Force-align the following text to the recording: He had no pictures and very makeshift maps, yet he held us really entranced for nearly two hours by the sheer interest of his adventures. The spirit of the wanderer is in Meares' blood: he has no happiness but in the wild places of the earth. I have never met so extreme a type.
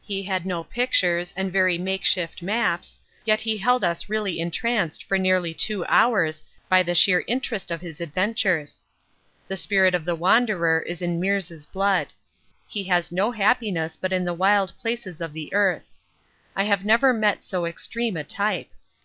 He 0.00 0.22
had 0.22 0.46
no 0.46 0.62
pictures 0.62 1.34
and 1.36 1.52
very 1.52 1.78
makeshift 1.78 2.42
maps, 2.42 3.00
yet 3.24 3.40
he 3.40 3.58
held 3.58 3.82
us 3.82 4.08
really 4.08 4.38
entranced 4.38 5.02
for 5.02 5.18
nearly 5.18 5.52
two 5.52 5.84
hours 5.86 6.44
by 6.68 6.84
the 6.84 6.94
sheer 6.94 7.24
interest 7.26 7.72
of 7.72 7.80
his 7.80 8.00
adventures. 8.00 8.80
The 9.48 9.56
spirit 9.56 9.96
of 9.96 10.04
the 10.04 10.14
wanderer 10.14 10.78
is 10.82 11.02
in 11.02 11.18
Meares' 11.20 11.66
blood: 11.72 12.12
he 12.68 12.84
has 12.84 13.10
no 13.10 13.32
happiness 13.32 13.96
but 13.96 14.12
in 14.12 14.24
the 14.24 14.32
wild 14.32 14.74
places 14.80 15.20
of 15.20 15.32
the 15.32 15.52
earth. 15.52 15.88
I 16.54 16.62
have 16.62 16.84
never 16.84 17.12
met 17.12 17.42
so 17.42 17.66
extreme 17.66 18.16
a 18.16 18.22
type. 18.22 18.70